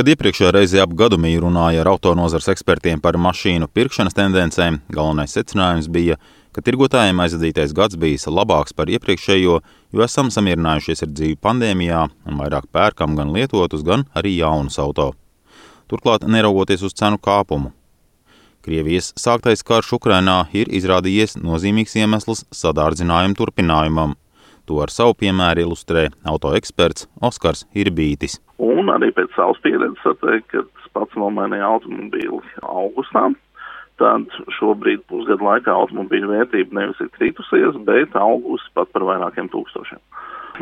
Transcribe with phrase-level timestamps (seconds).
[0.00, 5.34] Kad iepriekšējā reizē ap gadu mīju runāja ar autonozars ekspertiem par mašīnu pirkšanas tendencēm, galvenais
[5.36, 6.14] secinājums bija,
[6.56, 9.58] ka tirgotājiem aizvadītais gads bijis labāks par iepriekšējo,
[9.92, 15.10] jo esam samierinājušies ar dzīvi pandēmijā un vairāk pērkam gan lietotus, gan arī jaunus auto.
[15.92, 17.74] Turklāt, neraugoties uz cenu kāpumu,
[18.64, 24.16] Krievijas sāktais karš Ukrainā ir izrādījies nozīmīgs iemesls sadārdzinājumu turpinājumam.
[24.70, 28.36] To ar savu piemēru ilustrē autoeksperts Oskars Irbītis.
[28.62, 33.24] Un arī pēc savas pieredzes var teikt, ka tas pats nomainīja automobīli augustā.
[33.98, 39.98] Tad šobrīd pusgadu laikā automobīļu vērtība nevis ir kritusies, bet augusi pat par vairākiem tūkstošiem.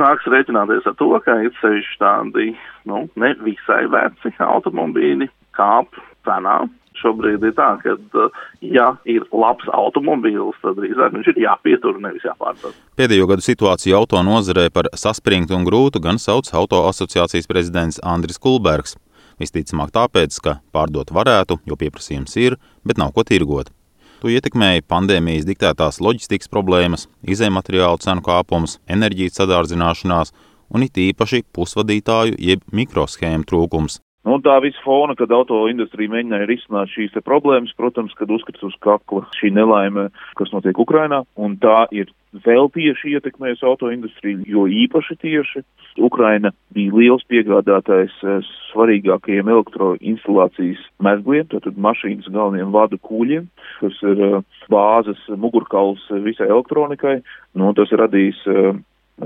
[0.01, 2.48] Nāks rēķināties ar to, ka ir sevišķi tādi
[2.88, 6.62] nu, ne visai veci automobīļi kāp cenā,
[7.02, 12.27] šobrīd ir tā, ka, uh, ja ir labs automobīls, tad drīzāk viņš ir jāpietur, nevis
[12.27, 12.77] jāpārdod.
[12.98, 18.41] Pēdējo gadu situāciju auto nozarē par saspringtu un grūtu gan sauc auto asociācijas prezidents Andris
[18.43, 18.97] Kulbergs.
[19.38, 23.71] Visticamāk tāpēc, ka pārdot varētu, jo pieprasījums ir, bet nav ko tirgot.
[24.18, 30.35] To ietekmēja pandēmijas diktētās loģistikas problēmas, izējumateriālu cenu kāpums, enerģijas sadārdzināšanās
[30.74, 34.01] un it īpaši pusvadītāju jeb mikroshēmu trūkums.
[34.27, 38.74] Nu, tā visa fona, kad auto industrija mēģināja risināt šīs problēmas, protams, kad uzskats uz
[38.83, 42.11] kakla šī nelaime, kas notiek Ukrainā, un tā ir
[42.45, 45.63] vēl tieši ietekmējusi auto industriju, jo īpaši tieši
[46.05, 53.49] Ukraina bija liels piegādātājs eh, svarīgākajiem elektroinstalācijas mezgliem, tātad mašīnas galvenajiem vadu kūļiem,
[53.80, 54.37] kas ir eh,
[54.73, 57.21] bāzes mugurkauls visai elektronikai,
[57.59, 58.74] nu, tas radīs eh,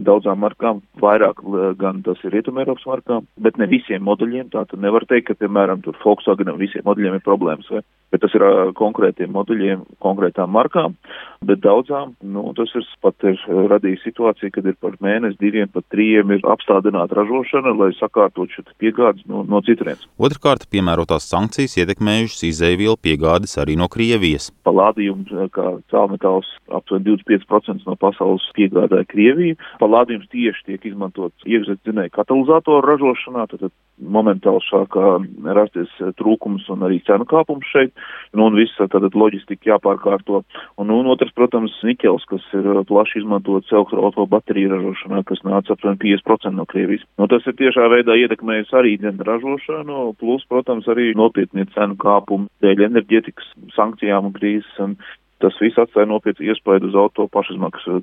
[0.00, 1.42] daudzām markām, vairāk
[1.80, 4.52] gan tas ir Rietumēropas markām, bet ne visiem modeļiem.
[4.54, 7.84] Tātad nevar teikt, ka, piemēram, tur Volkswagenam visiem modeļiem ir problēmas, vai?
[8.12, 8.44] bet tas ir
[8.76, 10.96] konkrētiem modeļiem, konkrētām markām,
[11.48, 13.38] bet daudzām, nu, tas ir pat ir
[13.72, 18.66] radījis situāciju, kad ir par mēnesi, diviem, pat trījiem ir apstādināta ražošana, lai sakārtot šo
[18.82, 20.04] piegādes no, no citurienes.
[20.20, 24.50] Otrakārt, piemērotās sankcijas ietekmējušas izēvielu piegādes arī no Krievijas.
[24.68, 29.56] Palādījums, kā cēlmetāls, aptuveni 25% no pasaules piegādāja Krieviju
[29.90, 33.72] Lādījums tieši tiek izmantots iekšzemes katalizatoru ražošanā, tad, tad
[34.02, 35.18] momentāli sākā
[35.56, 37.92] rasties eh, trūkums un arī cenu kāpums šeit,
[38.34, 40.42] nu, un viss tātad loģistika jāpārkārto.
[40.80, 45.76] Un, un otrs, protams, niķels, kas ir eh, plaši izmantots elektroauto bateriju ražošanā, kas nāca
[45.76, 47.06] aptuveni 50% no Krievijas.
[47.20, 52.48] Nu, tas ir tiešā veidā ietekmējis arī gan ražošanu, plus, protams, arī nopietni cenu kāpumu
[52.64, 54.72] dēļ enerģetikas sankcijām un krīzes.
[54.82, 54.96] Un
[55.42, 58.00] tas viss atstāja nopietnu iespaidu uz auto pašizmaksu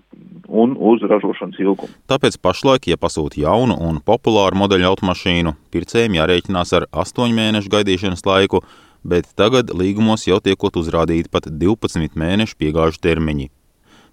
[0.62, 1.92] un uz ražošanas ilgumu.
[2.12, 8.26] Tāpēc pašlaik, ja pasūta jaunu un populāru modeļu automašīnu, pircējiem jārēķinās ar 8 mēnešu gaidīšanas
[8.28, 8.62] laiku,
[9.04, 13.50] bet tagad līgumos jau tiekot uzrādīti pat 12 mēnešu piegāžu termiņi.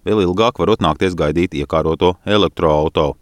[0.07, 3.17] Vēl ilgāk varot nākties gaidīt iekāroto elektroautorātu.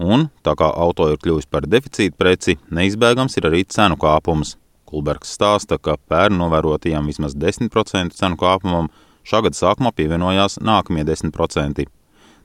[0.00, 4.54] Un, tā kā auto ir kļuvis par deficīta preci, neizbēgams ir arī cenu kāpums.
[4.90, 8.90] Kulbergs stāsta, ka pērn novērotajam vismaz 10% cenu kāpumam
[9.22, 11.86] šā gada sākumā pievienojās nākamie 10%.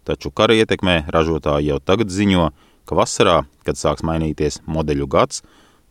[0.06, 2.52] Taču kara ietekmē ražotāji jau tagad ziņo,
[2.86, 5.42] ka vasarā, kad sāks mainīties modeļu gads,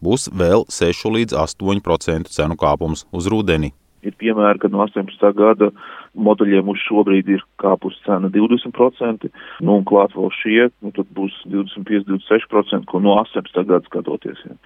[0.04, 3.74] būs vēl 6 līdz 8% cenu kāpums uz rudeni.
[4.04, 5.32] Ir piemēri, kad no 18.
[5.38, 5.70] gada
[6.14, 9.28] modeļiem uz šobrīd ir kāpus cena 20%,
[9.64, 13.64] nu un klāt vēl šie, nu tad būs 25-26%, ko no 18.
[13.64, 14.40] gada skatoties.
[14.46, 14.56] Ja.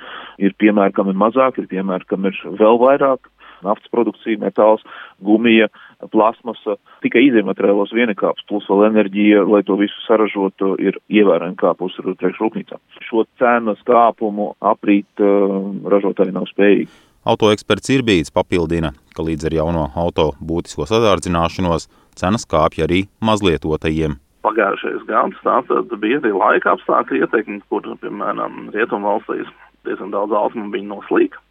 [0.48, 3.30] Ir piemēri, kam ir mazāk, ir piemēri, kam ir vēl vairāk,
[3.64, 4.84] naftas produkcija, metāls,
[5.24, 5.68] gumija,
[6.12, 12.82] plasmasa, tikai izējumateriālos vienekāps, plus vēl enerģija, lai to visu saražotu, ir ievērojami kāpus priekšrūpnīcām.
[13.08, 15.58] Šo cenas kāpumu aprīt uh,
[15.90, 16.90] ražotāji nav spējīgi.
[17.28, 21.84] Autoeksperts Irbīts papildina, ka līdz ar jauno auto būtisko sadārdzināšanos
[22.16, 24.14] cenas kāpja arī mazlietotajiem.
[24.46, 29.50] Pagājušais gads tātad bija arī laika apstākļu ietekmi, kur, piemēram, rietumvalstīs
[29.84, 31.44] diezgan daudz automobīļu noslīka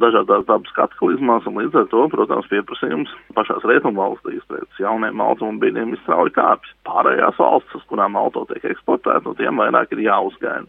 [0.00, 6.00] dažādās dabas kataklizmās, un līdz ar to, protams, pieprasījums pašās rietumvalstīs pēc jauniem automobīļiem ir
[6.02, 6.72] strauji kāpis.
[6.88, 10.66] Pārējās valstis, uz kurām auto tiek eksportēti, no tiem vairāk ir jāuzgaina.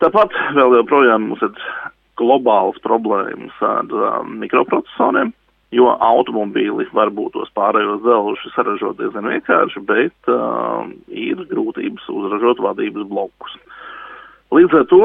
[0.00, 1.64] Tāpat vēl joprojām mums ir
[2.20, 5.32] globālas problēmas ar um, mikroprocesoriem,
[5.74, 13.08] jo automobīli varbūt tos pārējos dzelžus saražot diezgan vienkārši, bet um, ir grūtības uzražot vadības
[13.10, 13.56] blokus.
[14.54, 15.02] Līdz ar to,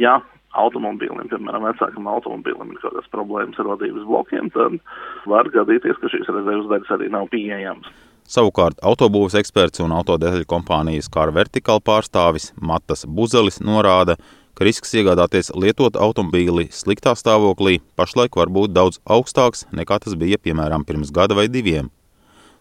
[0.00, 0.18] ja
[0.60, 4.78] automobīliem, piemēram, vecākam automobīlim ir kaut kādas problēmas ar vadības blokiem, tad
[5.30, 7.90] var gadīties, ka šīs rezerves daļas arī nav pieejamas.
[8.24, 15.50] Savukārt autobūvas eksperts un autodetaļu kompānijas Car Vertical pārstāvis Matas Buzelis norāda, ka risks iegādāties
[15.54, 21.34] lietotu automobīli sliktā stāvoklī pašlaik var būt daudz augstāks nekā tas bija piemēram pirms gada
[21.34, 21.90] vai diviem.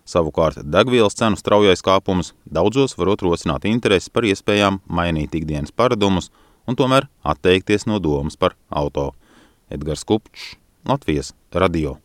[0.03, 6.31] Savukārt degvielas cenu straujais kāpums daudzos var rosināt interesi par iespējām mainīt ikdienas paradumus
[6.67, 9.13] un tomēr atteikties no domas par auto.
[9.71, 10.55] Edgars Kupčs,
[10.85, 12.03] Latvijas radio.